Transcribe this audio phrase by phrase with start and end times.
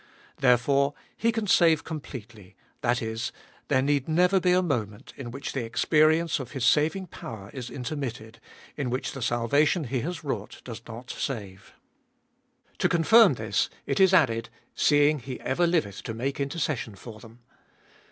[0.37, 3.31] Therefore He can save completely, that is,
[3.67, 7.69] there need never be a moment in which the experience of His saving power is
[7.69, 8.39] intermitted,
[8.75, 11.73] in which the salvation He has wrought does not save.
[12.79, 17.37] To confirm this, it is added, seeing He ever liveth to make intercession for them.